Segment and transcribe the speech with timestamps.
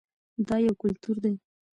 [0.47, 1.33] دا یو کلتور دی.